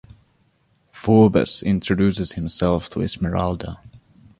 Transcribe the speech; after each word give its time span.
Phoebus 0.91 1.61
introduces 1.61 2.31
himself 2.31 2.89
to 2.89 3.03
Esmeralda. 3.03 3.79